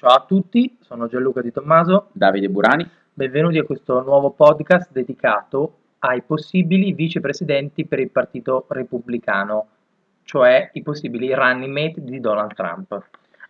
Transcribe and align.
Ciao 0.00 0.14
a 0.14 0.24
tutti, 0.26 0.78
sono 0.80 1.08
Gianluca 1.08 1.42
Di 1.42 1.52
Tommaso, 1.52 2.08
Davide 2.12 2.48
Burani. 2.48 2.88
benvenuti 3.12 3.58
a 3.58 3.64
questo 3.64 4.00
nuovo 4.00 4.30
podcast 4.30 4.90
dedicato 4.92 5.74
ai 5.98 6.22
possibili 6.22 6.94
vicepresidenti 6.94 7.84
per 7.84 7.98
il 7.98 8.10
Partito 8.10 8.64
Repubblicano, 8.66 9.66
cioè 10.22 10.70
i 10.72 10.82
possibili 10.82 11.34
running 11.34 11.70
mate 11.70 12.02
di 12.02 12.18
Donald 12.18 12.54
Trump. 12.54 12.98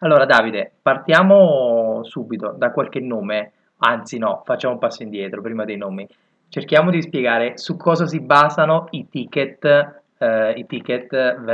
Allora 0.00 0.24
Davide, 0.24 0.72
partiamo 0.82 2.00
subito 2.03 2.53
da 2.58 2.72
qualche 2.72 2.98
nome, 2.98 3.53
anzi 3.76 4.19
no, 4.19 4.42
facciamo 4.44 4.72
un 4.72 4.80
passo 4.80 5.04
indietro 5.04 5.42
prima 5.42 5.64
dei 5.64 5.76
nomi. 5.76 6.04
Cerchiamo 6.48 6.90
di 6.90 7.01
spiegare 7.01 7.58
su 7.58 7.76
cosa 7.76 8.08
si 8.08 8.19
basano 8.19 8.88
i 8.90 9.08
ticket, 9.08 9.64
eh, 10.19 10.51
i 10.56 10.67
ticket 10.67 11.06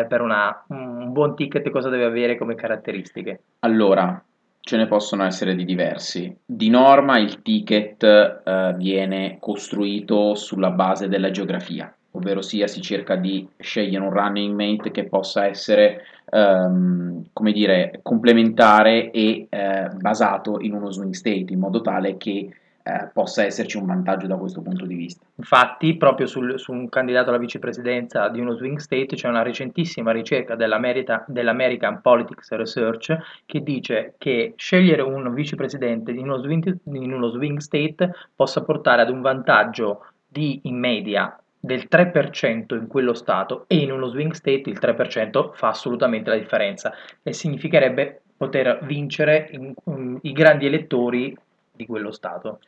per 0.06 0.22
una, 0.22 0.64
un 0.68 1.12
buon 1.12 1.36
ticket 1.36 1.68
cosa 1.68 1.90
deve 1.90 2.04
avere 2.06 2.38
come 2.38 2.54
caratteristiche. 2.54 3.42
Allora, 3.58 4.24
ce 4.66 4.76
ne 4.76 4.88
possono 4.88 5.22
essere 5.22 5.54
di 5.54 5.64
diversi. 5.64 6.36
Di 6.44 6.68
norma 6.70 7.20
il 7.20 7.40
ticket 7.40 8.02
eh, 8.02 8.74
viene 8.76 9.36
costruito 9.38 10.34
sulla 10.34 10.72
base 10.72 11.06
della 11.06 11.30
geografia, 11.30 11.94
ovvero 12.10 12.42
sia 12.42 12.66
si 12.66 12.80
cerca 12.80 13.14
di 13.14 13.48
scegliere 13.58 14.04
un 14.04 14.10
running 14.10 14.60
mate 14.60 14.90
che 14.90 15.04
possa 15.04 15.46
essere, 15.46 16.02
ehm, 16.28 17.26
come 17.32 17.52
dire, 17.52 18.00
complementare 18.02 19.12
e 19.12 19.46
eh, 19.48 19.88
basato 20.00 20.58
in 20.58 20.72
uno 20.72 20.90
swing 20.90 21.14
state, 21.14 21.52
in 21.52 21.60
modo 21.60 21.80
tale 21.80 22.16
che 22.16 22.52
eh, 22.86 23.08
possa 23.12 23.42
esserci 23.42 23.76
un 23.78 23.86
vantaggio 23.86 24.28
da 24.28 24.36
questo 24.36 24.62
punto 24.62 24.86
di 24.86 24.94
vista. 24.94 25.26
Infatti, 25.34 25.96
proprio 25.96 26.28
sul, 26.28 26.56
su 26.60 26.70
un 26.70 26.88
candidato 26.88 27.30
alla 27.30 27.38
vicepresidenza 27.38 28.28
di 28.28 28.38
uno 28.38 28.54
swing 28.54 28.78
state 28.78 29.16
c'è 29.16 29.26
una 29.26 29.42
recentissima 29.42 30.12
ricerca 30.12 30.54
dell'American 30.54 32.00
Politics 32.00 32.52
Research 32.52 33.16
che 33.44 33.62
dice 33.64 34.14
che 34.18 34.54
scegliere 34.54 35.02
un 35.02 35.34
vicepresidente 35.34 36.12
in 36.12 36.18
uno, 36.18 36.38
swing, 36.38 36.78
in 36.84 37.12
uno 37.12 37.28
swing 37.30 37.58
state 37.58 38.12
possa 38.36 38.62
portare 38.62 39.02
ad 39.02 39.10
un 39.10 39.20
vantaggio 39.20 40.06
di 40.28 40.60
in 40.64 40.78
media 40.78 41.36
del 41.58 41.88
3% 41.90 42.76
in 42.76 42.86
quello 42.86 43.14
stato 43.14 43.64
e 43.66 43.78
in 43.78 43.90
uno 43.90 44.06
swing 44.06 44.30
state 44.30 44.70
il 44.70 44.78
3% 44.80 45.50
fa 45.54 45.68
assolutamente 45.68 46.30
la 46.30 46.36
differenza 46.36 46.92
e 47.20 47.32
significherebbe 47.32 48.20
poter 48.36 48.78
vincere 48.84 49.48
in, 49.50 49.74
in, 49.86 50.18
i 50.22 50.32
grandi 50.32 50.66
elettori 50.66 51.36
di 51.76 51.86
quello 51.86 52.10
stato. 52.10 52.60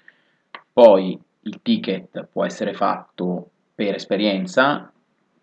Poi 0.73 1.19
il 1.41 1.61
ticket 1.62 2.28
può 2.31 2.45
essere 2.45 2.75
fatto 2.75 3.50
per 3.75 3.95
esperienza, 3.95 4.92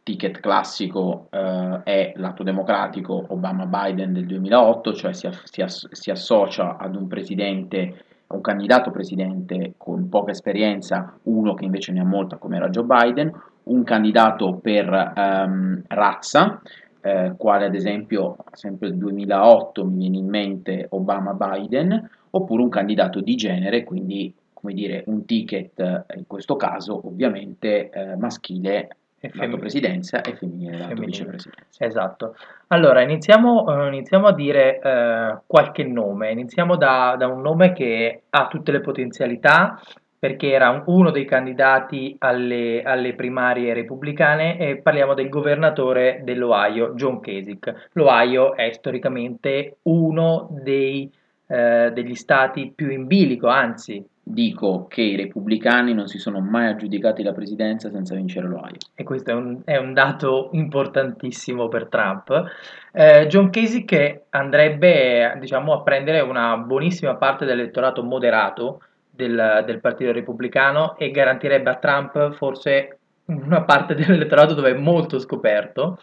ticket 0.05 0.39
classico 0.39 1.27
eh, 1.31 1.81
è 1.83 2.13
l'atto 2.17 2.43
democratico 2.43 3.25
Obama-Biden 3.29 4.13
del 4.13 4.27
2008, 4.27 4.93
cioè 4.93 5.13
si, 5.13 5.27
si, 5.45 5.63
si, 5.65 6.11
associa 6.11 6.77
ad 6.77 6.95
un 6.95 7.07
presidente, 7.07 8.03
un 8.27 8.41
candidato 8.41 8.91
presidente 8.91 9.73
con 9.77 10.07
poca 10.07 10.29
esperienza, 10.29 11.17
uno 11.23 11.55
che 11.55 11.65
invece 11.65 11.91
ne 11.91 12.01
ha 12.01 12.05
molta 12.05 12.37
come 12.37 12.57
era 12.57 12.69
Joe 12.69 12.85
Biden, 12.85 13.31
un 13.63 13.83
candidato 13.83 14.59
per 14.61 15.13
ehm, 15.15 15.83
razza, 15.87 16.61
eh, 17.01 17.33
quale 17.35 17.65
ad 17.65 17.73
esempio 17.73 18.35
sempre 18.51 18.89
il 18.89 18.97
2008 18.97 19.85
mi 19.85 19.97
viene 19.97 20.17
in 20.17 20.27
mente 20.27 20.85
Obama-Biden, 20.89 22.09
oppure 22.35 22.61
un 22.61 22.69
candidato 22.69 23.21
di 23.21 23.35
genere, 23.35 23.83
quindi 23.83 24.33
come 24.53 24.73
dire, 24.73 25.03
un 25.07 25.25
ticket, 25.25 25.79
eh, 25.79 26.17
in 26.17 26.25
questo 26.25 26.55
caso 26.55 27.07
ovviamente 27.07 27.89
eh, 27.89 28.15
maschile 28.15 28.97
e 29.19 29.31
lato 29.33 29.57
presidenza 29.57 30.21
e 30.21 30.35
femminile 30.35 30.77
lato 30.77 31.01
vicepresidenza. 31.01 31.85
Esatto. 31.85 32.35
Allora, 32.67 33.01
iniziamo, 33.01 33.63
uh, 33.63 33.87
iniziamo 33.87 34.27
a 34.27 34.33
dire 34.33 34.79
uh, 34.83 35.41
qualche 35.45 35.83
nome. 35.83 36.31
Iniziamo 36.31 36.75
da, 36.75 37.15
da, 37.17 37.27
un 37.27 37.41
nome 37.41 37.73
che 37.73 38.23
ha 38.29 38.47
tutte 38.47 38.71
le 38.71 38.81
potenzialità 38.81 39.79
perché 40.17 40.51
era 40.51 40.83
uno 40.87 41.11
dei 41.11 41.25
candidati 41.25 42.15
alle, 42.19 42.81
alle, 42.81 43.13
primarie 43.13 43.73
repubblicane 43.73 44.57
e 44.57 44.77
parliamo 44.77 45.13
del 45.13 45.29
governatore 45.29 46.21
dell'Ohio, 46.23 46.93
John 46.95 47.19
Kasich. 47.19 47.89
L'Ohio 47.93 48.55
è 48.55 48.71
storicamente 48.71 49.77
uno 49.83 50.47
dei, 50.49 51.11
uh, 51.47 51.91
degli 51.91 52.15
stati 52.15 52.71
più 52.73 52.89
in 52.89 53.07
bilico, 53.07 53.47
anzi 53.47 54.05
dico 54.27 54.87
che 54.89 55.03
i 55.03 55.15
repubblicani 55.15 55.93
non 55.93 56.07
si 56.07 56.17
sono 56.17 56.39
mai 56.39 56.67
aggiudicati 56.67 57.21
la 57.21 57.31
presidenza 57.31 57.91
senza 57.91 58.15
vincere 58.15 58.47
l'Ohio. 58.47 58.77
E 58.95 59.03
questo 59.03 59.29
è 59.29 59.33
un, 59.35 59.61
è 59.63 59.77
un 59.77 59.93
dato 59.93 60.49
importantissimo 60.53 61.67
per 61.67 61.85
Trump. 61.87 62.43
Eh, 62.91 63.27
John 63.27 63.51
Kasich 63.51 64.21
andrebbe 64.31 65.37
diciamo, 65.39 65.73
a 65.73 65.83
prendere 65.83 66.21
una 66.21 66.57
buonissima 66.57 67.15
parte 67.17 67.45
dell'elettorato 67.45 68.01
moderato 68.03 68.81
del, 69.11 69.63
del 69.63 69.79
Partito 69.79 70.11
Repubblicano 70.11 70.97
e 70.97 71.11
garantirebbe 71.11 71.69
a 71.69 71.75
Trump 71.75 72.33
forse 72.33 72.97
una 73.25 73.61
parte 73.61 73.93
dell'elettorato 73.95 74.55
dove 74.55 74.71
è 74.71 74.77
molto 74.77 75.19
scoperto. 75.19 75.99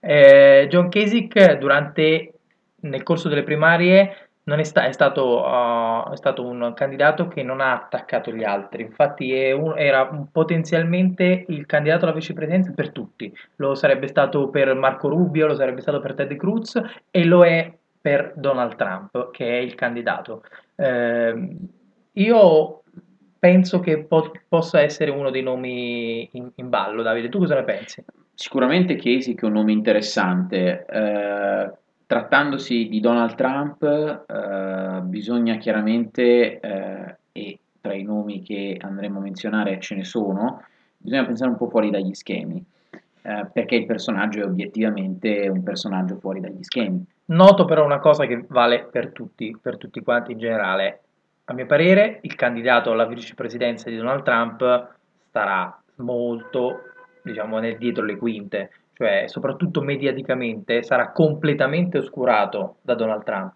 Eh, 0.00 0.68
John 0.70 0.88
Kasich 0.88 1.58
durante, 1.58 2.32
nel 2.80 3.02
corso 3.02 3.28
delle 3.28 3.42
primarie 3.42 4.27
non 4.48 4.58
è, 4.60 4.64
sta- 4.64 4.86
è, 4.86 4.92
stato, 4.92 5.42
uh, 5.42 6.10
è, 6.10 6.16
stato, 6.16 6.44
un 6.44 6.72
candidato 6.74 7.28
che 7.28 7.42
non 7.42 7.60
ha 7.60 7.74
attaccato 7.74 8.32
gli 8.32 8.42
altri, 8.42 8.82
infatti 8.82 9.30
un, 9.52 9.74
era 9.76 10.06
potenzialmente 10.32 11.44
il 11.48 11.66
candidato 11.66 12.06
alla 12.06 12.14
vicepresidenza 12.14 12.72
per 12.72 12.90
tutti, 12.90 13.30
lo 13.56 13.74
sarebbe 13.74 14.08
stato 14.08 14.48
per 14.48 14.74
Marco 14.74 15.08
Rubio, 15.08 15.46
lo 15.46 15.54
sarebbe 15.54 15.82
stato 15.82 16.00
per 16.00 16.14
Ted 16.14 16.34
Cruz 16.36 16.80
e 17.10 17.24
lo 17.24 17.44
è 17.44 17.70
per 18.00 18.32
Donald 18.36 18.74
Trump, 18.76 19.30
che 19.30 19.46
è 19.46 19.60
il 19.60 19.74
candidato. 19.74 20.42
Eh, 20.74 21.56
io 22.12 22.82
penso 23.38 23.80
che 23.80 24.04
po- 24.04 24.32
possa 24.48 24.80
essere 24.80 25.10
uno 25.10 25.30
dei 25.30 25.42
nomi 25.42 26.26
in, 26.32 26.50
in, 26.54 26.68
ballo, 26.70 27.02
Davide, 27.02 27.28
tu 27.28 27.38
cosa 27.38 27.54
ne 27.54 27.64
pensi? 27.64 28.02
Sicuramente 28.32 28.96
Casey 28.96 29.34
che 29.34 29.42
è 29.42 29.48
un 29.48 29.52
nome 29.52 29.72
interessante. 29.72 30.86
Eh 30.88 31.86
trattandosi 32.08 32.88
di 32.88 33.00
Donald 33.00 33.34
Trump, 33.34 33.82
eh, 33.82 35.00
bisogna 35.02 35.58
chiaramente, 35.58 36.58
eh, 36.58 37.16
e 37.32 37.58
tra 37.82 37.92
i 37.92 38.02
nomi 38.02 38.40
che 38.42 38.78
andremo 38.80 39.18
a 39.18 39.22
menzionare 39.22 39.78
ce 39.78 39.94
ne 39.94 40.04
sono, 40.04 40.64
bisogna 40.96 41.26
pensare 41.26 41.50
un 41.50 41.58
po' 41.58 41.68
fuori 41.68 41.90
dagli 41.90 42.14
schemi, 42.14 42.64
eh, 43.20 43.46
perché 43.52 43.74
il 43.74 43.84
personaggio 43.84 44.40
è 44.40 44.44
obiettivamente 44.44 45.48
un 45.48 45.62
personaggio 45.62 46.16
fuori 46.16 46.40
dagli 46.40 46.62
schemi. 46.62 47.04
Noto 47.26 47.66
però 47.66 47.84
una 47.84 47.98
cosa 47.98 48.24
che 48.24 48.42
vale 48.48 48.88
per 48.90 49.12
tutti, 49.12 49.54
per 49.60 49.76
tutti 49.76 50.00
quanti 50.00 50.32
in 50.32 50.38
generale. 50.38 51.00
A 51.44 51.52
mio 51.52 51.66
parere, 51.66 52.20
il 52.22 52.34
candidato 52.36 52.90
alla 52.90 53.04
vicepresidenza 53.04 53.90
di 53.90 53.96
Donald 53.96 54.22
Trump 54.22 54.92
starà 55.28 55.78
molto, 55.96 56.84
diciamo, 57.22 57.58
nel 57.58 57.76
dietro 57.76 58.02
le 58.02 58.16
quinte 58.16 58.70
cioè 58.98 59.26
soprattutto 59.28 59.80
mediaticamente, 59.80 60.82
sarà 60.82 61.12
completamente 61.12 61.98
oscurato 61.98 62.78
da 62.82 62.96
Donald 62.96 63.22
Trump. 63.22 63.54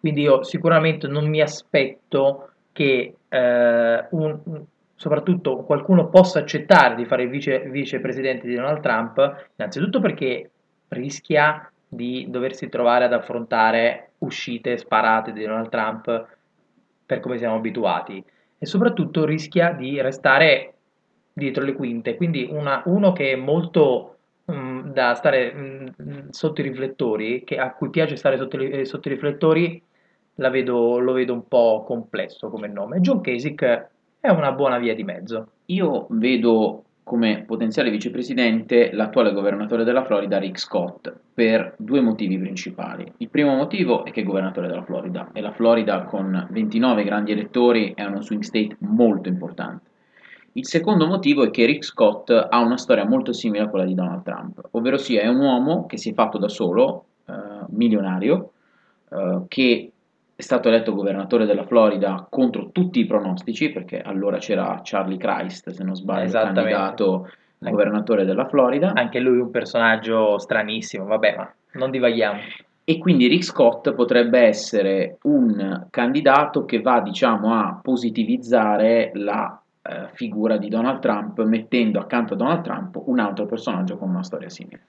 Quindi 0.00 0.22
io 0.22 0.42
sicuramente 0.42 1.06
non 1.06 1.28
mi 1.28 1.40
aspetto 1.40 2.50
che 2.72 3.14
eh, 3.28 4.06
un, 4.10 4.64
soprattutto 4.96 5.58
qualcuno 5.58 6.08
possa 6.08 6.40
accettare 6.40 6.96
di 6.96 7.04
fare 7.04 7.22
il 7.22 7.28
vice, 7.28 7.60
vicepresidente 7.60 8.48
di 8.48 8.56
Donald 8.56 8.80
Trump, 8.80 9.50
innanzitutto 9.54 10.00
perché 10.00 10.50
rischia 10.88 11.70
di 11.86 12.26
doversi 12.28 12.68
trovare 12.68 13.04
ad 13.04 13.12
affrontare 13.12 14.10
uscite 14.18 14.76
sparate 14.76 15.32
di 15.32 15.44
Donald 15.44 15.68
Trump 15.68 16.26
per 17.06 17.20
come 17.20 17.38
siamo 17.38 17.54
abituati 17.54 18.24
e 18.58 18.66
soprattutto 18.66 19.24
rischia 19.24 19.70
di 19.70 20.00
restare 20.00 20.74
dietro 21.32 21.62
le 21.62 21.74
quinte, 21.74 22.16
quindi 22.16 22.48
una, 22.50 22.82
uno 22.86 23.12
che 23.12 23.30
è 23.30 23.36
molto 23.36 24.16
Mm, 24.50 24.90
da 24.90 25.14
stare 25.14 25.52
mm, 25.54 26.28
sotto 26.30 26.60
i 26.60 26.64
riflettori, 26.64 27.44
che, 27.44 27.56
a 27.56 27.72
cui 27.72 27.90
piace 27.90 28.16
stare 28.16 28.36
sotto, 28.36 28.60
i, 28.60 28.84
sotto 28.84 29.08
i 29.08 29.12
riflettori, 29.12 29.82
vedo, 30.34 30.98
lo 30.98 31.12
vedo 31.12 31.32
un 31.32 31.46
po' 31.46 31.84
complesso 31.86 32.48
come 32.48 32.68
nome. 32.68 33.00
John 33.00 33.20
Kasich 33.20 33.62
è 34.18 34.28
una 34.28 34.52
buona 34.52 34.78
via 34.78 34.94
di 34.94 35.04
mezzo. 35.04 35.52
Io 35.66 36.06
vedo 36.10 36.84
come 37.02 37.42
potenziale 37.44 37.90
vicepresidente 37.90 38.92
l'attuale 38.92 39.32
governatore 39.32 39.82
della 39.82 40.04
Florida, 40.04 40.38
Rick 40.38 40.60
Scott, 40.60 41.12
per 41.34 41.74
due 41.76 42.00
motivi 42.00 42.38
principali. 42.38 43.12
Il 43.16 43.28
primo 43.28 43.54
motivo 43.54 44.04
è 44.04 44.12
che 44.12 44.20
è 44.20 44.24
governatore 44.24 44.68
della 44.68 44.84
Florida 44.84 45.30
e 45.32 45.40
la 45.40 45.52
Florida 45.52 46.04
con 46.04 46.46
29 46.50 47.02
grandi 47.02 47.32
elettori 47.32 47.94
è 47.96 48.04
uno 48.04 48.22
swing 48.22 48.42
state 48.42 48.76
molto 48.80 49.28
importante. 49.28 49.89
Il 50.52 50.66
secondo 50.66 51.06
motivo 51.06 51.44
è 51.44 51.50
che 51.50 51.64
Rick 51.64 51.84
Scott 51.84 52.30
ha 52.30 52.58
una 52.58 52.76
storia 52.76 53.06
molto 53.06 53.32
simile 53.32 53.64
a 53.64 53.68
quella 53.68 53.84
di 53.84 53.94
Donald 53.94 54.22
Trump, 54.22 54.68
ovvero 54.72 54.96
sia 54.96 55.22
è 55.22 55.28
un 55.28 55.38
uomo 55.38 55.86
che 55.86 55.96
si 55.96 56.10
è 56.10 56.12
fatto 56.14 56.38
da 56.38 56.48
solo, 56.48 57.04
eh, 57.26 57.32
milionario, 57.68 58.52
eh, 59.10 59.42
che 59.46 59.92
è 60.34 60.42
stato 60.42 60.68
eletto 60.68 60.94
governatore 60.94 61.46
della 61.46 61.64
Florida 61.64 62.26
contro 62.28 62.70
tutti 62.72 62.98
i 62.98 63.06
pronostici, 63.06 63.70
perché 63.70 64.00
allora 64.00 64.38
c'era 64.38 64.80
Charlie 64.82 65.18
Christ, 65.18 65.70
se 65.70 65.84
non 65.84 65.94
sbaglio, 65.94 66.32
candidato 66.32 67.30
governatore 67.58 68.24
della 68.24 68.48
Florida. 68.48 68.92
Anche 68.94 69.20
lui 69.20 69.38
un 69.38 69.50
personaggio 69.50 70.38
stranissimo, 70.38 71.04
vabbè, 71.04 71.36
ma 71.36 71.54
non 71.74 71.90
divaghiamo 71.90 72.40
e 72.90 72.98
quindi 72.98 73.28
Rick 73.28 73.44
Scott 73.44 73.92
potrebbe 73.92 74.40
essere 74.40 75.18
un 75.22 75.86
candidato 75.90 76.64
che 76.64 76.80
va 76.80 77.00
diciamo 77.00 77.54
a 77.54 77.78
positivizzare 77.80 79.12
la 79.14 79.59
eh, 79.82 80.08
figura 80.12 80.56
di 80.56 80.68
Donald 80.68 81.00
Trump 81.00 81.42
mettendo 81.44 82.00
accanto 82.00 82.34
a 82.34 82.36
Donald 82.36 82.62
Trump 82.62 83.00
un 83.06 83.18
altro 83.18 83.46
personaggio 83.46 83.96
con 83.96 84.08
una 84.08 84.22
storia 84.22 84.48
simile. 84.48 84.82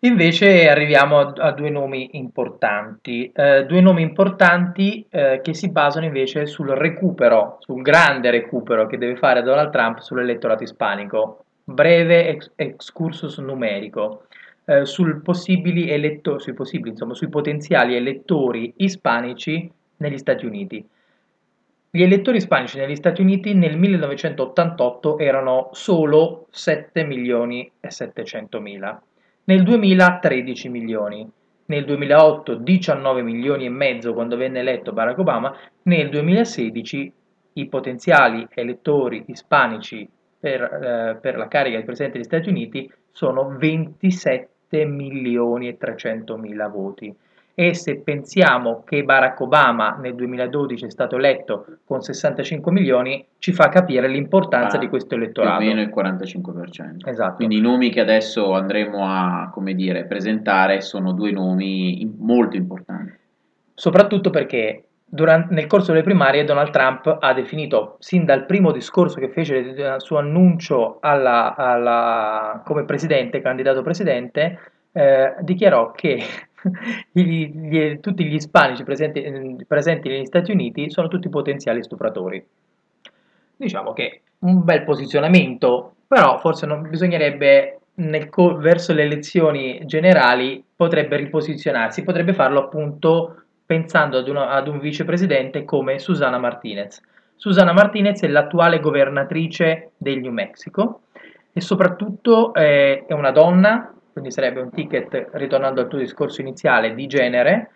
Invece 0.00 0.68
arriviamo 0.68 1.18
a, 1.18 1.32
a 1.36 1.50
due 1.50 1.70
nomi 1.70 2.10
importanti, 2.12 3.32
eh, 3.34 3.66
due 3.66 3.80
nomi 3.80 4.02
importanti 4.02 5.04
eh, 5.08 5.40
che 5.42 5.54
si 5.54 5.70
basano 5.70 6.06
invece 6.06 6.46
sul 6.46 6.68
recupero, 6.68 7.56
sul 7.60 7.82
grande 7.82 8.30
recupero 8.30 8.86
che 8.86 8.96
deve 8.96 9.16
fare 9.16 9.42
Donald 9.42 9.70
Trump 9.70 9.98
sull'elettorato 9.98 10.62
ispanico. 10.62 11.44
Breve 11.64 12.28
ex- 12.28 12.52
excursus 12.54 13.38
numerico. 13.38 14.26
Eh, 14.64 14.84
possibili 15.22 15.90
eletto- 15.90 16.38
sui, 16.38 16.54
possibili, 16.54 16.90
insomma, 16.90 17.14
sui 17.14 17.28
potenziali 17.28 17.96
elettori 17.96 18.72
ispanici 18.76 19.68
negli 19.96 20.18
Stati 20.18 20.46
Uniti. 20.46 20.88
Gli 21.98 22.04
elettori 22.04 22.36
ispanici 22.36 22.78
negli 22.78 22.94
Stati 22.94 23.22
Uniti 23.22 23.54
nel 23.54 23.76
1988 23.76 25.18
erano 25.18 25.70
solo 25.72 26.46
7 26.50 27.02
milioni 27.02 27.68
e 27.80 27.90
700 27.90 28.60
mila 28.60 29.02
nel 29.42 29.64
2000 29.64 30.18
13 30.20 30.68
milioni, 30.68 31.28
nel 31.66 31.84
2008 31.84 32.54
19 32.54 33.22
milioni 33.22 33.64
e 33.64 33.70
mezzo 33.70 34.14
quando 34.14 34.36
venne 34.36 34.60
eletto 34.60 34.92
Barack 34.92 35.18
Obama, 35.18 35.52
nel 35.82 36.08
2016 36.08 37.12
i 37.54 37.66
potenziali 37.66 38.46
elettori 38.54 39.24
ispanici 39.26 40.08
per, 40.38 40.62
eh, 40.62 41.18
per 41.20 41.36
la 41.36 41.48
carica 41.48 41.78
di 41.78 41.84
Presidente 41.84 42.18
degli 42.18 42.26
Stati 42.28 42.48
Uniti 42.48 42.88
sono 43.10 43.56
27 43.58 44.84
milioni 44.84 45.66
e 45.66 45.76
300 45.76 46.36
mila 46.36 46.68
voti 46.68 47.12
e 47.60 47.74
se 47.74 47.96
pensiamo 47.96 48.84
che 48.84 49.02
Barack 49.02 49.40
Obama 49.40 49.96
nel 50.00 50.14
2012 50.14 50.84
è 50.84 50.90
stato 50.90 51.16
eletto 51.16 51.66
con 51.84 52.00
65 52.02 52.70
milioni, 52.70 53.26
ci 53.38 53.52
fa 53.52 53.68
capire 53.68 54.06
l'importanza 54.06 54.76
ah, 54.76 54.78
di 54.78 54.88
questo 54.88 55.16
elettorato. 55.16 55.58
Più 55.58 55.66
o 55.66 55.74
meno 55.74 55.80
il 55.80 55.92
45%. 55.92 57.08
Esatto. 57.08 57.34
Quindi 57.34 57.56
i 57.56 57.60
nomi 57.60 57.90
che 57.90 57.98
adesso 57.98 58.52
andremo 58.52 59.04
a 59.04 59.50
come 59.52 59.74
dire, 59.74 60.04
presentare 60.04 60.80
sono 60.80 61.10
due 61.10 61.32
nomi 61.32 62.08
molto 62.16 62.54
importanti. 62.54 63.12
Soprattutto 63.74 64.30
perché 64.30 64.84
Durante, 65.10 65.54
nel 65.54 65.66
corso 65.66 65.92
delle 65.92 66.04
primarie 66.04 66.44
Donald 66.44 66.70
Trump 66.70 67.16
ha 67.18 67.32
definito, 67.32 67.96
sin 67.98 68.26
dal 68.26 68.44
primo 68.44 68.72
discorso 68.72 69.18
che 69.18 69.30
fece 69.30 69.56
il 69.56 69.94
suo 69.96 70.18
annuncio 70.18 70.98
alla, 71.00 71.56
alla, 71.56 72.60
come 72.62 72.84
presidente, 72.84 73.40
candidato 73.40 73.80
presidente, 73.80 74.58
eh, 74.92 75.34
dichiarò 75.40 75.92
che 75.92 76.22
gli, 77.12 77.48
gli, 77.48 78.00
tutti 78.00 78.24
gli 78.24 78.34
ispanici 78.34 78.84
presenti, 78.84 79.64
presenti, 79.66 80.08
negli 80.08 80.26
Stati 80.26 80.50
Uniti 80.50 80.90
sono 80.90 81.08
tutti 81.08 81.28
potenziali 81.28 81.82
stupratori. 81.82 82.44
Diciamo 83.56 83.92
che 83.92 84.22
un 84.40 84.64
bel 84.64 84.84
posizionamento, 84.84 85.94
però 86.06 86.38
forse 86.38 86.66
non 86.66 86.88
bisognerebbe 86.88 87.78
nel, 87.94 88.28
verso 88.58 88.92
le 88.92 89.02
elezioni 89.02 89.80
generali 89.84 90.62
potrebbe 90.74 91.16
riposizionarsi, 91.16 92.04
potrebbe 92.04 92.32
farlo 92.32 92.60
appunto 92.60 93.42
pensando 93.66 94.18
ad, 94.18 94.28
uno, 94.28 94.42
ad 94.42 94.68
un 94.68 94.78
vicepresidente 94.78 95.64
come 95.64 95.98
Susana 95.98 96.38
Martinez. 96.38 97.02
Susana 97.36 97.72
Martinez 97.72 98.22
è 98.22 98.28
l'attuale 98.28 98.80
governatrice 98.80 99.90
del 99.96 100.20
New 100.20 100.32
Mexico 100.32 101.02
e 101.52 101.60
soprattutto 101.60 102.54
eh, 102.54 103.04
è 103.06 103.12
una 103.12 103.30
donna 103.30 103.92
quindi 104.18 104.30
sarebbe 104.30 104.60
un 104.60 104.70
ticket, 104.70 105.28
ritornando 105.32 105.80
al 105.80 105.88
tuo 105.88 105.98
discorso 105.98 106.40
iniziale, 106.40 106.94
di 106.94 107.06
genere, 107.06 107.70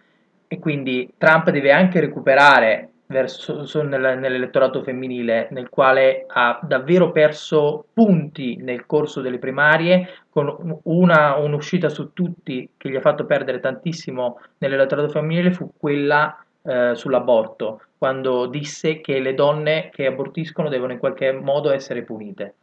e 0.49 0.59
quindi 0.59 1.13
Trump 1.17 1.51
deve 1.51 1.73
anche 1.73 2.01
recuperare 2.01 2.89
verso, 3.07 3.65
nel, 3.83 4.19
nell'elettorato 4.19 4.83
femminile, 4.83 5.49
nel 5.51 5.69
quale 5.69 6.25
ha 6.27 6.59
davvero 6.63 7.13
perso 7.13 7.87
punti 7.93 8.57
nel 8.57 8.87
corso 8.87 9.21
delle 9.21 9.39
primarie, 9.39 10.09
con 10.31 10.81
una, 10.85 11.37
un'uscita 11.37 11.89
su 11.89 12.13
tutti 12.13 12.69
che 12.77 12.91
gli 12.91 12.97
ha 12.97 13.01
fatto 13.01 13.25
perdere 13.25 13.61
tantissimo 13.61 14.41
nell'elettorato 14.59 15.09
femminile 15.09 15.53
fu 15.53 15.71
quella 15.77 16.45
eh, 16.63 16.93
sull'aborto, 16.95 17.83
quando 17.99 18.47
disse 18.47 19.01
che 19.01 19.21
le 19.21 19.35
donne 19.35 19.91
che 19.93 20.07
abortiscono 20.07 20.69
devono 20.69 20.93
in 20.93 20.99
qualche 20.99 21.33
modo 21.33 21.71
essere 21.71 22.03
punite. 22.03 22.55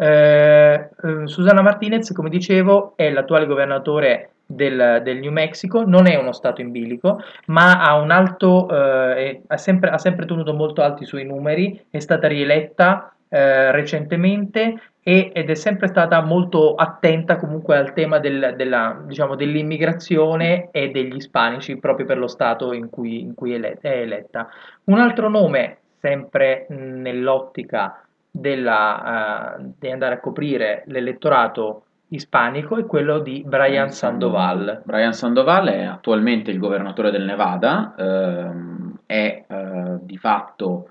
Eh, 0.00 0.90
eh, 1.02 1.26
Susana 1.26 1.60
Martinez, 1.60 2.12
come 2.12 2.28
dicevo, 2.28 2.92
è 2.94 3.10
l'attuale 3.10 3.46
governatore 3.46 4.30
del, 4.46 5.00
del, 5.02 5.18
New 5.18 5.32
Mexico, 5.32 5.82
non 5.84 6.06
è 6.06 6.14
uno 6.14 6.30
stato 6.32 6.60
in 6.60 6.70
bilico, 6.70 7.20
ma 7.46 7.82
ha 7.82 7.96
un 7.96 8.12
alto, 8.12 8.68
eh, 8.70 9.42
ha, 9.44 9.56
sempre, 9.56 9.90
ha, 9.90 9.98
sempre, 9.98 10.24
tenuto 10.24 10.54
molto 10.54 10.82
alti 10.82 11.02
i 11.02 11.06
suoi 11.06 11.24
numeri, 11.24 11.84
è 11.90 11.98
stata 11.98 12.28
rieletta 12.28 13.12
eh, 13.28 13.72
recentemente 13.72 14.80
e, 15.02 15.32
ed 15.34 15.50
è 15.50 15.54
sempre 15.54 15.88
stata 15.88 16.22
molto 16.22 16.76
attenta 16.76 17.36
comunque 17.36 17.76
al 17.76 17.92
tema 17.92 18.20
del, 18.20 18.54
della, 18.56 19.02
diciamo, 19.04 19.34
dell'immigrazione 19.34 20.68
e 20.70 20.90
degli 20.90 21.16
ispanici 21.16 21.76
proprio 21.76 22.06
per 22.06 22.18
lo 22.18 22.28
stato 22.28 22.72
in 22.72 22.88
cui, 22.88 23.20
in 23.20 23.34
cui 23.34 23.52
è 23.52 23.78
eletta. 23.82 24.48
Un 24.84 25.00
altro 25.00 25.28
nome, 25.28 25.78
sempre 25.98 26.66
nell'ottica 26.68 28.00
della, 28.38 29.56
uh, 29.58 29.72
di 29.78 29.90
andare 29.90 30.14
a 30.14 30.20
coprire 30.20 30.84
l'elettorato 30.86 31.82
ispanico 32.08 32.76
è 32.76 32.86
quello 32.86 33.18
di 33.18 33.44
Brian 33.46 33.90
Sandoval. 33.90 34.82
Brian 34.84 35.12
Sandoval 35.12 35.68
è 35.68 35.84
attualmente 35.84 36.50
il 36.50 36.58
governatore 36.58 37.10
del 37.10 37.24
Nevada, 37.24 37.94
ehm, 37.98 38.98
è 39.04 39.44
eh, 39.46 39.98
di 40.02 40.16
fatto 40.16 40.88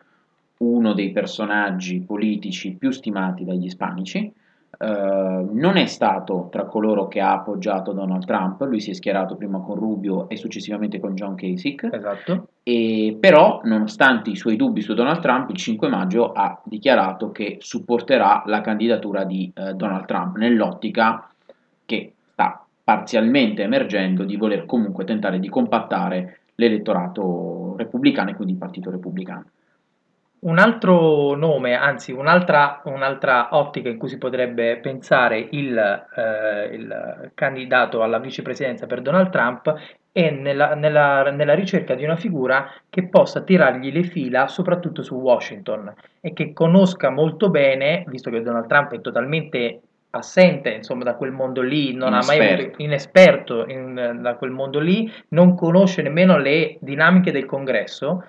uno 0.58 0.94
dei 0.94 1.12
personaggi 1.12 2.02
politici 2.02 2.74
più 2.74 2.92
stimati 2.92 3.46
dagli 3.46 3.66
ispanici. 3.66 4.32
Uh, 4.80 5.50
non 5.54 5.75
è 5.75 5.88
stato 5.88 6.50
tra 6.52 6.66
coloro 6.66 7.08
che 7.08 7.19
ha 7.19 7.31
appoggiato 7.31 7.94
Donald 7.94 8.25
Trump, 8.25 8.62
lui 8.62 8.80
si 8.80 8.92
è 8.92 8.94
schierato 8.94 9.36
prima 9.36 9.60
con 9.60 9.75
Rubio 9.75 10.30
e 10.30 10.36
successivamente 10.36 11.00
con 11.00 11.16
John 11.16 11.34
Kasich. 11.34 11.90
Esatto. 11.92 12.50
E, 12.62 13.18
però, 13.19 13.62
nonostante 13.64 14.30
i 14.30 14.36
suoi 14.36 14.56
dubbi 14.56 14.81
su 14.81 14.94
Donald 14.94 15.22
Trump, 15.22 15.50
il 15.50 15.58
5 15.58 15.88
maggio 15.88 16.31
ha 16.31 16.62
dichiarato 16.64 17.31
che 17.31 17.58
supporterà 17.60 18.44
la 18.46 18.62
candidatura 18.62 19.24
di 19.24 19.52
uh, 19.56 19.74
Donald 19.74 20.06
Trump 20.06 20.38
nell'ottica 20.38 21.28
che 21.84 22.14
sta 22.31 22.64
parzialmente 22.84 23.64
emergendo 23.64 24.25
di 24.25 24.36
voler 24.36 24.66
comunque 24.66 25.06
tentare 25.06 25.40
di 25.40 25.50
compattare 25.50 26.40
l'elettorato 26.56 27.75
repubblicano 27.78 28.30
e 28.30 28.36
quindi 28.36 28.54
il 28.54 28.60
partito 28.60 28.92
repubblicano. 28.92 29.46
Un 30.40 30.60
altro 30.60 31.36
nome, 31.36 31.74
anzi 31.74 32.12
un'altra, 32.12 32.82
un'altra, 32.86 33.50
ottica 33.56 33.90
in 33.90 33.98
cui 33.98 34.08
si 34.08 34.20
potrebbe 34.20 34.78
pensare 34.78 35.48
il, 35.52 35.78
eh, 35.78 36.76
il, 36.76 37.32
candidato 37.34 38.04
alla 38.04 38.20
vicepresidenza 38.20 38.86
per 38.86 39.02
Donald 39.02 39.30
Trump 39.32 39.74
è 40.12 40.30
nella, 40.30 40.76
nella, 40.76 41.32
nella, 41.32 41.56
ricerca 41.56 41.96
di 41.96 42.04
una 42.04 42.16
figura 42.16 42.72
che 42.90 43.08
possa 43.08 43.42
tirargli 43.42 43.92
le 43.92 44.04
fila 44.04 44.48
soprattutto 44.48 45.02
su 45.02 45.16
Washington 45.16 45.92
e 46.22 46.34
che 46.34 46.54
conosca 46.54 47.10
molto 47.10 47.50
bene, 47.50 48.04
visto 48.08 48.30
che 48.30 48.42
Donald 48.42 48.68
Trump 48.68 48.94
è 48.94 49.02
totalmente 49.02 49.82
assente 50.12 50.70
insomma 50.70 51.04
da 51.04 51.16
quel 51.16 51.32
mondo 51.32 51.62
lì, 51.62 51.94
non 51.94 52.14
inesperto. 52.14 52.42
ha 52.42 52.46
mai 52.46 52.62
avuto 52.62 52.82
inesperto 52.82 53.66
in, 53.68 54.20
da 54.22 54.36
quel 54.36 54.52
mondo 54.52 54.80
lì, 54.80 55.12
non 55.30 55.56
conosce 55.56 56.02
nemmeno 56.02 56.38
le 56.38 56.78
dinamiche 56.80 57.32
del 57.32 57.46
congresso, 57.46 58.24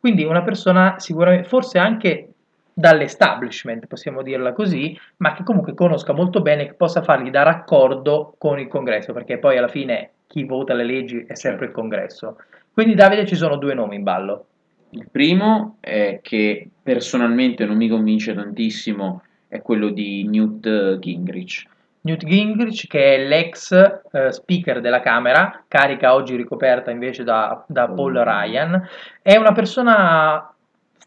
quindi 0.00 0.24
una 0.24 0.42
persona 0.42 0.98
sicuramente, 0.98 1.48
forse 1.48 1.78
anche 1.78 2.28
dall'establishment, 2.72 3.86
possiamo 3.86 4.22
dirla 4.22 4.52
così, 4.52 4.96
ma 5.16 5.34
che 5.34 5.42
comunque 5.42 5.74
conosca 5.74 6.12
molto 6.12 6.40
bene, 6.40 6.66
che 6.66 6.74
possa 6.74 7.02
fargli 7.02 7.30
da 7.30 7.42
raccordo 7.42 8.34
con 8.38 8.60
il 8.60 8.68
congresso, 8.68 9.12
perché 9.12 9.38
poi 9.38 9.58
alla 9.58 9.68
fine 9.68 10.10
chi 10.28 10.44
vota 10.44 10.74
le 10.74 10.84
leggi 10.84 11.24
è 11.26 11.34
sempre 11.34 11.66
il 11.66 11.72
congresso. 11.72 12.36
Quindi 12.72 12.94
Davide 12.94 13.26
ci 13.26 13.34
sono 13.34 13.56
due 13.56 13.74
nomi 13.74 13.96
in 13.96 14.04
ballo. 14.04 14.46
Il 14.90 15.08
primo 15.10 15.78
è 15.80 16.20
che 16.22 16.68
personalmente 16.80 17.64
non 17.64 17.76
mi 17.76 17.88
convince 17.88 18.32
tantissimo, 18.34 19.22
è 19.48 19.60
quello 19.60 19.88
di 19.88 20.28
Newt 20.28 20.98
Gingrich. 20.98 21.66
Newt 22.02 22.24
Gingrich, 22.24 22.86
che 22.86 23.14
è 23.14 23.26
l'ex 23.26 23.72
eh, 23.72 24.32
speaker 24.32 24.80
della 24.80 25.00
Camera, 25.00 25.64
carica 25.68 26.14
oggi 26.14 26.36
ricoperta 26.36 26.90
invece 26.90 27.24
da, 27.24 27.64
da 27.66 27.88
Paul 27.88 28.14
Ryan, 28.14 28.88
è 29.22 29.36
una 29.36 29.52
persona 29.52 30.52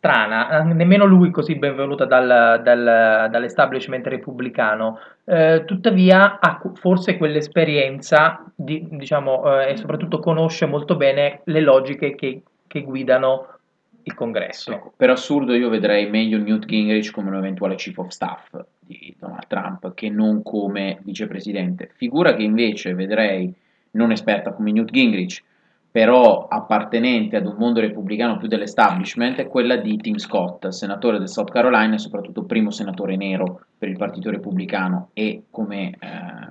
strana, 0.01 0.63
nemmeno 0.63 1.05
lui 1.05 1.29
così 1.29 1.55
benvenuta 1.55 2.05
dal, 2.05 2.61
dal, 2.63 3.27
dall'establishment 3.29 4.07
repubblicano, 4.07 4.99
eh, 5.25 5.63
tuttavia 5.65 6.39
ha 6.39 6.59
forse 6.73 7.17
quell'esperienza 7.17 8.43
di, 8.55 8.87
diciamo, 8.89 9.59
eh, 9.59 9.73
e 9.73 9.77
soprattutto 9.77 10.17
conosce 10.17 10.65
molto 10.65 10.95
bene 10.95 11.41
le 11.43 11.61
logiche 11.61 12.15
che, 12.15 12.41
che 12.65 12.81
guidano 12.81 13.59
il 14.03 14.13
congresso. 14.13 14.71
Ecco, 14.71 14.93
per 14.95 15.09
assurdo 15.09 15.53
io 15.53 15.69
vedrei 15.69 16.09
meglio 16.09 16.37
Newt 16.37 16.65
Gingrich 16.65 17.11
come 17.11 17.29
un 17.29 17.35
eventuale 17.35 17.75
chief 17.75 17.97
of 17.97 18.07
staff 18.09 18.55
di 18.79 19.15
Donald 19.17 19.47
Trump 19.47 19.93
che 19.93 20.09
non 20.09 20.41
come 20.43 20.99
vicepresidente. 21.03 21.89
Figura 21.95 22.35
che 22.35 22.43
invece 22.43 22.93
vedrei 22.93 23.53
non 23.91 24.11
esperta 24.11 24.53
come 24.53 24.71
Newt 24.71 24.91
Gingrich, 24.91 25.43
però 25.91 26.47
appartenente 26.47 27.35
ad 27.35 27.45
un 27.45 27.55
mondo 27.57 27.81
repubblicano 27.81 28.37
più 28.37 28.47
dell'establishment, 28.47 29.37
è 29.37 29.47
quella 29.47 29.75
di 29.75 29.97
Tim 29.97 30.15
Scott, 30.15 30.69
senatore 30.69 31.17
del 31.17 31.27
South 31.27 31.51
Carolina 31.51 31.95
e 31.95 31.99
soprattutto 31.99 32.45
primo 32.45 32.71
senatore 32.71 33.17
nero 33.17 33.65
per 33.77 33.89
il 33.89 33.97
Partito 33.97 34.29
Repubblicano 34.29 35.09
e 35.11 35.43
come 35.49 35.89
eh, 35.89 35.97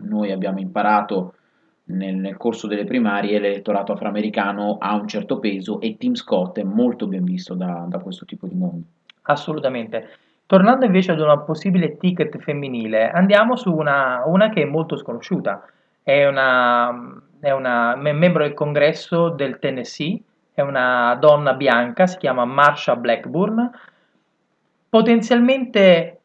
noi 0.01 0.31
abbiamo 0.31 0.61
imparato 0.61 1.35
nel, 1.91 2.37
corso 2.37 2.67
delle 2.67 2.85
primarie 2.85 3.39
l'elettorato 3.39 3.93
afroamericano 3.93 4.79
ha 4.81 4.95
un 4.95 5.09
certo 5.09 5.39
peso 5.39 5.81
e 5.81 5.97
Tim 5.97 6.15
Scott 6.15 6.59
è 6.59 6.63
molto 6.63 7.07
ben 7.07 7.25
visto 7.25 7.55
da, 7.55 7.85
da 7.89 7.99
questo 7.99 8.25
tipo 8.25 8.47
di 8.47 8.55
mondo. 8.55 8.83
Assolutamente. 9.23 10.09
Tornando 10.47 10.85
invece 10.85 11.13
ad 11.13 11.21
una 11.21 11.39
possibile 11.39 11.97
ticket 11.97 12.39
femminile, 12.39 13.11
andiamo 13.11 13.57
su 13.57 13.73
una, 13.73 14.23
una 14.27 14.49
che 14.51 14.63
è 14.63 14.65
molto 14.65 14.97
sconosciuta. 14.97 15.65
È 16.03 16.27
una 16.27 17.23
è 17.41 17.51
una 17.51 17.97
membro 17.97 18.43
del 18.43 18.55
congresso 18.55 19.31
del 19.31 19.59
Tennessee, 19.59 20.21
è 20.53 20.61
una 20.61 21.17
donna 21.19 21.55
bianca, 21.55 22.07
si 22.07 22.19
chiama 22.19 22.45
Marsha 22.45 22.95
Blackburn. 22.97 23.71
Potenzialmente 24.89 26.20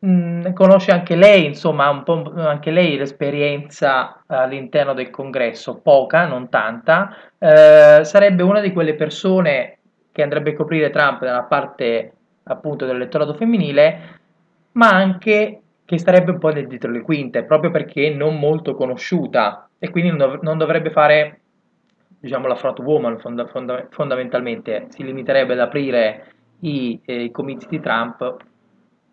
mh, 0.00 0.52
conosce 0.52 0.90
anche 0.92 1.16
lei, 1.16 1.44
insomma, 1.46 1.88
un 1.90 2.02
po' 2.02 2.32
anche 2.36 2.70
lei 2.70 2.96
l'esperienza 2.96 4.22
all'interno 4.26 4.94
del 4.94 5.10
congresso, 5.10 5.80
poca, 5.80 6.26
non 6.26 6.48
tanta. 6.48 7.16
Eh, 7.38 8.00
sarebbe 8.04 8.42
una 8.42 8.60
di 8.60 8.72
quelle 8.72 8.94
persone 8.94 9.78
che 10.12 10.22
andrebbe 10.22 10.50
a 10.52 10.56
coprire 10.56 10.90
Trump 10.90 11.20
dalla 11.24 11.44
parte 11.44 12.12
appunto 12.44 12.86
dell'elettorato 12.86 13.34
femminile, 13.34 14.18
ma 14.72 14.88
anche 14.90 15.60
che 15.84 15.98
starebbe 15.98 16.30
un 16.32 16.38
po' 16.38 16.50
nel 16.50 16.66
dietro 16.68 16.90
le 16.90 17.02
quinte, 17.02 17.44
proprio 17.44 17.70
perché 17.70 18.10
non 18.10 18.38
molto 18.38 18.74
conosciuta 18.74 19.68
e 19.78 19.90
quindi 19.90 20.16
non 20.16 20.58
dovrebbe 20.58 20.90
fare 20.90 21.40
diciamo 22.20 22.46
la 22.46 22.54
front 22.54 22.78
woman 22.80 23.18
fonda- 23.18 23.46
fonda- 23.46 23.86
fondamentalmente 23.90 24.86
si 24.90 25.02
limiterebbe 25.02 25.54
ad 25.54 25.60
aprire 25.60 26.26
i, 26.60 27.00
eh, 27.04 27.22
i 27.24 27.30
comizi 27.30 27.66
di 27.68 27.80
Trump 27.80 28.36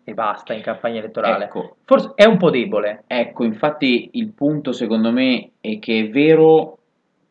e 0.08 0.14
basta 0.14 0.54
in 0.54 0.62
campagna 0.62 1.00
elettorale. 1.00 1.44
Ecco, 1.44 1.76
Forse 1.84 2.12
è 2.14 2.24
un 2.24 2.38
po' 2.38 2.48
debole. 2.48 3.04
Ecco, 3.06 3.44
infatti 3.44 4.08
il 4.12 4.28
punto 4.28 4.72
secondo 4.72 5.12
me 5.12 5.50
è 5.60 5.78
che 5.78 6.00
è 6.00 6.08
vero 6.08 6.78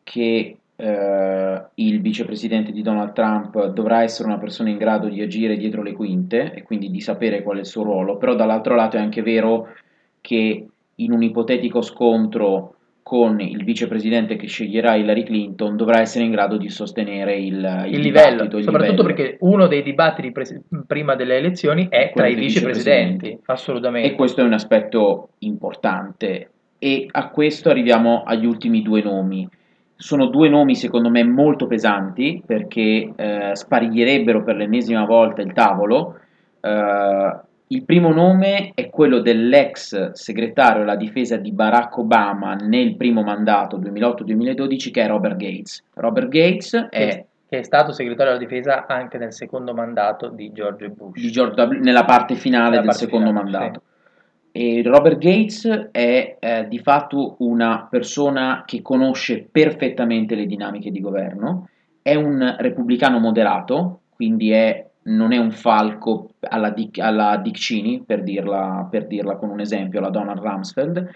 che 0.04 0.56
eh, 0.76 1.62
il 1.74 2.00
vicepresidente 2.00 2.70
di 2.70 2.82
Donald 2.82 3.12
Trump 3.14 3.66
dovrà 3.70 4.04
essere 4.04 4.28
una 4.28 4.38
persona 4.38 4.70
in 4.70 4.76
grado 4.76 5.08
di 5.08 5.20
agire 5.20 5.56
dietro 5.56 5.82
le 5.82 5.92
quinte 5.92 6.52
e 6.54 6.62
quindi 6.62 6.88
di 6.88 7.00
sapere 7.00 7.42
qual 7.42 7.56
è 7.56 7.60
il 7.60 7.66
suo 7.66 7.82
ruolo, 7.82 8.16
però 8.16 8.36
dall'altro 8.36 8.76
lato 8.76 8.96
è 8.96 9.00
anche 9.00 9.22
vero 9.22 9.74
che 10.20 10.68
in 10.94 11.12
un 11.12 11.22
ipotetico 11.24 11.80
scontro 11.80 12.76
con 13.08 13.40
il 13.40 13.64
vicepresidente 13.64 14.36
che 14.36 14.46
sceglierà 14.46 14.94
Hillary 14.94 15.22
Clinton 15.22 15.76
dovrà 15.76 16.00
essere 16.00 16.26
in 16.26 16.30
grado 16.30 16.58
di 16.58 16.68
sostenere 16.68 17.36
il, 17.36 17.86
il, 17.86 17.94
il 17.94 18.00
livello, 18.00 18.42
il 18.42 18.62
soprattutto 18.62 19.02
livello. 19.02 19.02
perché 19.02 19.36
uno 19.40 19.66
dei 19.66 19.82
dibattiti 19.82 20.30
pre- 20.30 20.60
prima 20.86 21.14
delle 21.14 21.38
elezioni 21.38 21.86
è 21.88 22.12
tra 22.14 22.26
i 22.26 22.34
vicepresidenti, 22.34 23.38
assolutamente. 23.46 24.10
E 24.10 24.14
questo 24.14 24.42
è 24.42 24.44
un 24.44 24.52
aspetto 24.52 25.30
importante 25.38 26.50
e 26.78 27.08
a 27.10 27.30
questo 27.30 27.70
arriviamo 27.70 28.24
agli 28.26 28.44
ultimi 28.44 28.82
due 28.82 29.00
nomi. 29.00 29.48
Sono 29.96 30.26
due 30.26 30.50
nomi 30.50 30.74
secondo 30.74 31.08
me 31.08 31.24
molto 31.24 31.66
pesanti 31.66 32.42
perché 32.44 33.10
eh, 33.16 33.50
spariglierebbero 33.54 34.44
per 34.44 34.56
l'ennesima 34.56 35.06
volta 35.06 35.40
il 35.40 35.54
tavolo. 35.54 36.18
Eh, 36.60 37.36
il 37.68 37.84
primo 37.84 38.12
nome 38.12 38.72
è 38.74 38.88
quello 38.88 39.20
dell'ex 39.20 40.12
segretario 40.12 40.82
alla 40.82 40.96
difesa 40.96 41.36
di 41.36 41.52
Barack 41.52 41.98
Obama 41.98 42.54
nel 42.54 42.96
primo 42.96 43.22
mandato 43.22 43.78
2008-2012 43.78 44.90
che 44.90 45.02
è 45.02 45.06
Robert 45.06 45.36
Gates. 45.36 45.84
Robert 45.94 46.28
Gates 46.28 46.74
è 46.90 47.24
che 47.48 47.60
è 47.60 47.62
stato 47.62 47.92
segretario 47.92 48.32
della 48.32 48.44
difesa 48.44 48.86
anche 48.86 49.16
nel 49.16 49.32
secondo 49.32 49.72
mandato 49.72 50.28
di 50.28 50.52
George 50.52 50.90
Bush. 50.90 51.20
Di 51.20 51.30
George 51.30 51.60
w, 51.62 51.80
nella 51.80 52.04
parte 52.04 52.34
finale 52.34 52.70
nella 52.70 52.80
del 52.80 52.90
parte 52.90 53.04
secondo 53.04 53.28
finale, 53.28 53.50
mandato. 53.50 53.82
Sì. 54.52 54.76
E 54.78 54.82
Robert 54.82 55.18
Gates 55.18 55.88
è 55.90 56.36
eh, 56.38 56.68
di 56.68 56.78
fatto 56.78 57.36
una 57.38 57.86
persona 57.88 58.64
che 58.66 58.82
conosce 58.82 59.46
perfettamente 59.50 60.34
le 60.34 60.46
dinamiche 60.46 60.90
di 60.90 61.00
governo, 61.00 61.68
è 62.02 62.14
un 62.14 62.56
repubblicano 62.58 63.18
moderato, 63.18 64.00
quindi 64.14 64.50
è 64.50 64.87
non 65.08 65.32
è 65.32 65.38
un 65.38 65.50
falco 65.50 66.30
alla 66.40 66.70
Dick, 66.70 66.98
alla 66.98 67.36
Dick 67.36 67.58
Cheney, 67.58 68.02
per 68.04 68.22
dirla, 68.22 68.86
per 68.90 69.06
dirla 69.06 69.36
con 69.36 69.50
un 69.50 69.60
esempio, 69.60 69.98
alla 69.98 70.10
Donald 70.10 70.40
Rumsfeld, 70.40 71.10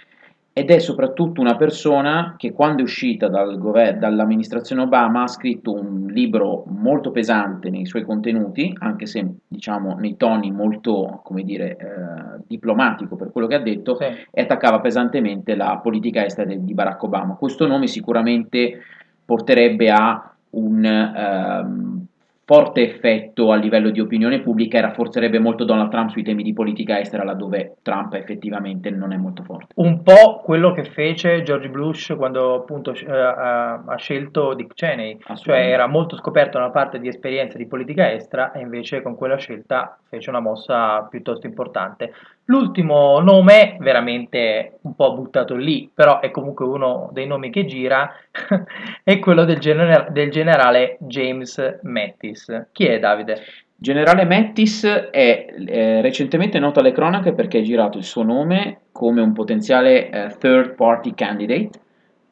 ed 0.54 0.70
è 0.70 0.78
soprattutto 0.80 1.40
una 1.40 1.56
persona 1.56 2.34
che 2.36 2.52
quando 2.52 2.80
è 2.80 2.82
uscita 2.84 3.28
dal 3.28 3.56
gover- 3.58 3.96
dall'amministrazione 3.96 4.82
Obama 4.82 5.22
ha 5.22 5.26
scritto 5.26 5.72
un 5.72 6.08
libro 6.08 6.64
molto 6.66 7.10
pesante 7.10 7.70
nei 7.70 7.86
suoi 7.86 8.02
contenuti, 8.02 8.74
anche 8.80 9.06
se 9.06 9.26
diciamo 9.48 9.94
nei 9.94 10.18
toni 10.18 10.50
molto, 10.50 11.20
come 11.24 11.42
dire, 11.42 11.76
eh, 11.76 12.42
diplomatico 12.46 13.16
per 13.16 13.32
quello 13.32 13.46
che 13.46 13.54
ha 13.54 13.60
detto, 13.60 13.96
sì. 13.96 14.04
e 14.30 14.42
attaccava 14.42 14.80
pesantemente 14.80 15.54
la 15.54 15.78
politica 15.82 16.22
estera 16.24 16.52
di 16.54 16.74
Barack 16.74 17.02
Obama. 17.02 17.34
Questo 17.34 17.66
nome 17.66 17.86
sicuramente 17.86 18.80
porterebbe 19.24 19.90
a 19.90 20.34
un... 20.50 21.62
Um, 21.64 22.01
forte 22.44 22.82
effetto 22.82 23.52
a 23.52 23.56
livello 23.56 23.90
di 23.90 24.00
opinione 24.00 24.40
pubblica 24.40 24.78
e 24.78 24.80
rafforzerebbe 24.80 25.38
molto 25.38 25.64
Donald 25.64 25.90
Trump 25.90 26.10
sui 26.10 26.24
temi 26.24 26.42
di 26.42 26.52
politica 26.52 26.98
estera 26.98 27.22
laddove 27.22 27.76
Trump 27.82 28.14
effettivamente 28.14 28.90
non 28.90 29.12
è 29.12 29.16
molto 29.16 29.42
forte. 29.44 29.72
Un 29.76 30.02
po' 30.02 30.40
quello 30.42 30.72
che 30.72 30.84
fece 30.84 31.42
George 31.42 31.68
Bush 31.68 32.14
quando 32.16 32.54
appunto 32.54 32.92
eh, 32.92 33.10
ha 33.10 33.96
scelto 33.96 34.54
Dick 34.54 34.74
Cheney, 34.74 35.18
cioè 35.36 35.58
era 35.58 35.86
molto 35.86 36.16
scoperto 36.16 36.58
nella 36.58 36.70
parte 36.70 36.98
di 36.98 37.08
esperienza 37.08 37.56
di 37.56 37.66
politica 37.66 38.12
estera 38.12 38.52
e 38.52 38.60
invece 38.60 39.02
con 39.02 39.14
quella 39.14 39.36
scelta 39.36 39.96
fece 40.08 40.30
una 40.30 40.40
mossa 40.40 41.06
piuttosto 41.08 41.46
importante. 41.46 42.12
L'ultimo 42.46 43.20
nome, 43.20 43.76
veramente 43.78 44.78
un 44.82 44.94
po' 44.96 45.14
buttato 45.14 45.54
lì, 45.54 45.88
però 45.92 46.20
è 46.20 46.30
comunque 46.30 46.64
uno 46.64 47.08
dei 47.12 47.26
nomi 47.26 47.50
che 47.50 47.64
gira, 47.66 48.12
è 49.04 49.18
quello 49.20 49.44
del, 49.44 49.58
gener- 49.58 50.10
del 50.10 50.30
generale 50.30 50.96
James 51.00 51.78
Mattis. 51.82 52.66
Chi 52.72 52.86
è 52.86 52.98
Davide? 52.98 53.40
Generale 53.76 54.24
Mattis 54.24 54.84
è 54.84 55.54
eh, 55.66 56.00
recentemente 56.00 56.58
noto 56.58 56.80
alle 56.80 56.92
cronache 56.92 57.32
perché 57.32 57.58
ha 57.58 57.62
girato 57.62 57.98
il 57.98 58.04
suo 58.04 58.22
nome 58.22 58.82
come 58.92 59.20
un 59.20 59.32
potenziale 59.32 60.08
eh, 60.08 60.36
third 60.38 60.74
party 60.74 61.14
candidate 61.14 61.70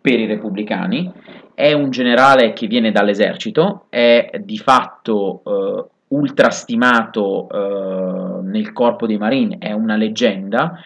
per 0.01 0.19
i 0.19 0.27
repubblicani. 0.27 1.13
È 1.55 1.73
un 1.73 1.91
generale 1.91 2.53
che 2.53 2.67
viene 2.67 2.91
dall'esercito, 2.91 3.87
è 3.91 4.31
di 4.43 4.59
fatto 4.59 5.43
eh, 5.45 5.85
ultra 6.11 6.51
stimato 6.51 7.49
eh, 7.49 8.43
nel 8.43 8.73
corpo 8.73 9.07
dei 9.07 9.19
Marine, 9.19 9.59
è 9.59 9.73
una 9.73 9.97
leggenda 9.97 10.81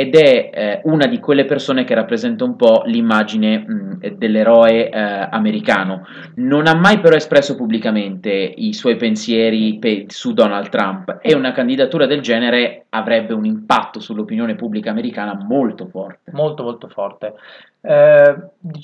ed 0.00 0.14
è 0.14 0.50
eh, 0.50 0.80
una 0.84 1.06
di 1.06 1.20
quelle 1.20 1.44
persone 1.44 1.84
che 1.84 1.94
rappresenta 1.94 2.42
un 2.42 2.56
po' 2.56 2.84
l'immagine 2.86 3.58
mh, 3.58 4.14
dell'eroe 4.16 4.88
eh, 4.88 4.98
americano. 5.30 6.06
Non 6.36 6.66
ha 6.66 6.74
mai 6.74 7.00
però 7.00 7.16
espresso 7.16 7.54
pubblicamente 7.54 8.30
i 8.30 8.72
suoi 8.72 8.96
pensieri 8.96 9.76
pe- 9.78 10.06
su 10.08 10.32
Donald 10.32 10.70
Trump 10.70 11.18
e 11.20 11.34
una 11.34 11.52
candidatura 11.52 12.06
del 12.06 12.22
genere 12.22 12.86
avrebbe 12.88 13.34
un 13.34 13.44
impatto 13.44 14.00
sull'opinione 14.00 14.54
pubblica 14.54 14.88
americana 14.88 15.34
molto 15.34 15.86
forte. 15.86 16.30
Molto 16.30 16.62
molto 16.62 16.88
forte. 16.88 17.34
Eh, 17.82 18.34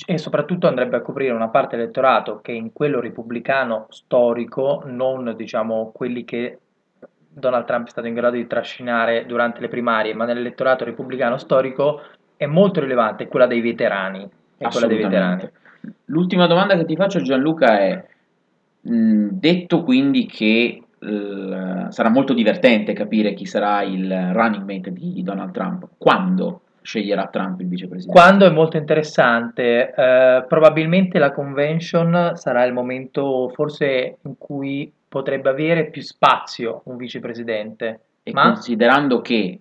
e 0.05 0.19
soprattutto 0.19 0.69
andrebbe 0.69 0.97
a 0.97 1.01
coprire 1.01 1.33
una 1.33 1.49
parte 1.49 1.77
elettorato 1.77 2.41
che 2.43 2.53
in 2.53 2.75
quello 2.75 3.01
repubblicano 3.01 3.87
storico, 3.89 4.83
non 4.85 5.33
diciamo 5.35 5.93
quelli 5.95 6.27
che 6.27 6.59
Donald 7.39 7.67
Trump 7.67 7.87
è 7.87 7.91
stato 7.91 8.07
in 8.07 8.15
grado 8.15 8.37
di 8.37 8.47
trascinare 8.47 9.27
durante 9.27 9.61
le 9.61 9.69
primarie, 9.69 10.15
ma 10.15 10.25
nell'elettorato 10.25 10.85
repubblicano 10.85 11.37
storico 11.37 12.01
è 12.35 12.47
molto 12.47 12.81
rilevante, 12.81 13.29
quella 13.29 13.47
dei 13.47 13.61
veterani. 13.61 14.27
È 14.57 14.67
quella 14.69 14.87
dei 14.87 15.03
veterani. 15.03 15.49
L'ultima 16.07 16.47
domanda 16.47 16.77
che 16.77 16.87
ti 16.87 16.97
faccio 16.97 17.21
Gianluca 17.21 17.79
è, 17.79 18.05
mh, 18.81 19.29
detto 19.33 19.83
quindi 19.83 20.25
che 20.25 20.83
uh, 20.99 21.91
sarà 21.91 22.09
molto 22.09 22.33
divertente 22.33 22.95
capire 22.95 23.35
chi 23.35 23.45
sarà 23.45 23.83
il 23.83 24.33
running 24.33 24.65
mate 24.65 24.93
di 24.93 25.23
Donald 25.23 25.53
Trump, 25.53 25.89
quando 25.99 26.63
sceglierà 26.81 27.27
Trump 27.27 27.61
il 27.61 27.69
vicepresidente? 27.69 28.19
Quando 28.19 28.47
è 28.47 28.51
molto 28.51 28.79
interessante, 28.79 29.93
eh, 29.95 30.45
probabilmente 30.49 31.19
la 31.19 31.33
convention 31.33 32.33
sarà 32.35 32.65
il 32.65 32.73
momento 32.73 33.51
forse 33.55 34.17
in 34.23 34.39
cui 34.39 34.91
potrebbe 35.17 35.49
avere 35.49 35.89
più 35.89 36.03
spazio 36.03 36.83
un 36.85 36.97
vicepresidente. 36.97 38.01
E 38.23 38.33
Ma... 38.33 38.53
considerando 38.53 39.23
che 39.23 39.61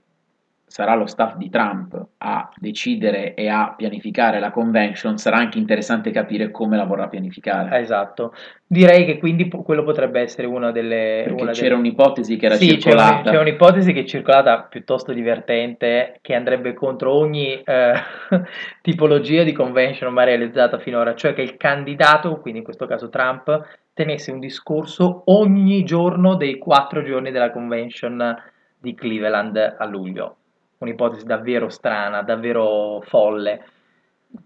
sarà 0.68 0.96
lo 0.96 1.06
staff 1.06 1.36
di 1.36 1.50
Trump 1.50 2.06
a 2.18 2.50
decidere 2.56 3.34
e 3.36 3.48
a 3.48 3.74
pianificare 3.78 4.40
la 4.40 4.52
convention, 4.52 5.18
sarà 5.18 5.38
anche 5.38 5.58
interessante 5.58 6.12
capire 6.12 6.52
come 6.52 6.76
la 6.76 6.84
vorrà 6.86 7.08
pianificare. 7.08 7.80
Esatto. 7.80 8.34
Direi 8.68 9.06
che 9.06 9.18
quindi 9.20 9.48
po- 9.48 9.62
quello 9.62 9.84
potrebbe 9.84 10.20
essere 10.20 10.48
una 10.48 10.72
delle... 10.72 11.24
Perché 11.26 11.42
una 11.42 11.52
c'era 11.52 11.76
delle... 11.76 11.80
un'ipotesi 11.80 12.36
che 12.36 12.46
era 12.48 12.56
Sì, 12.56 12.80
circolata. 12.80 13.32
c'è 13.32 13.40
un'ipotesi 13.40 13.94
che 13.94 14.02
è 14.02 14.06
circolata 14.06 14.64
piuttosto 14.64 15.14
divertente, 15.14 16.18
che 16.22 16.34
andrebbe 16.34 16.74
contro 16.74 17.14
ogni 17.14 17.62
eh, 17.64 17.94
tipologia 18.82 19.44
di 19.44 19.54
convention 19.54 20.12
mai 20.12 20.26
realizzata 20.26 20.80
finora, 20.80 21.16
cioè 21.16 21.34
che 21.34 21.42
il 21.42 21.58
candidato, 21.58 22.40
quindi 22.40 22.60
in 22.60 22.66
questo 22.66 22.86
caso 22.88 23.10
Trump, 23.10 23.66
tenesse 23.94 24.32
un 24.32 24.40
discorso 24.40 25.22
ogni 25.26 25.86
giorno 25.86 26.36
dei 26.36 26.58
quattro 26.58 27.02
giorni 27.02 27.32
della 27.32 27.52
convention 27.52 28.36
di 28.78 28.94
Cleveland 28.94 29.76
a 29.78 29.86
luglio. 29.86 30.38
Un'ipotesi 30.78 31.26
davvero 31.26 31.70
strana, 31.70 32.22
davvero 32.22 33.02
folle, 33.06 33.64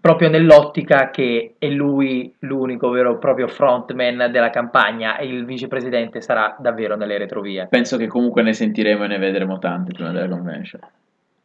proprio 0.00 0.28
nell'ottica 0.28 1.10
che 1.10 1.54
è 1.58 1.66
lui 1.68 2.32
l'unico 2.40 2.90
vero 2.90 3.14
e 3.14 3.18
proprio 3.18 3.48
frontman 3.48 4.30
della 4.30 4.50
campagna 4.50 5.16
e 5.16 5.26
il 5.26 5.44
vicepresidente 5.44 6.20
sarà 6.20 6.56
davvero 6.58 6.96
nelle 6.96 7.18
retrovie. 7.18 7.66
Penso 7.68 7.96
che 7.96 8.06
comunque 8.06 8.42
ne 8.42 8.52
sentiremo 8.52 9.04
e 9.04 9.08
ne 9.08 9.18
vedremo 9.18 9.58
tante 9.58 9.92
prima 9.92 10.12
della 10.12 10.28
convention. 10.28 10.80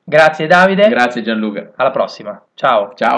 Grazie 0.04 0.46
Davide, 0.46 0.88
Grazie 0.88 1.24
Gianluca. 1.24 1.72
alla 1.76 1.90
prossima, 1.90 2.40
ciao. 2.54 2.94
Ciao. 2.94 3.14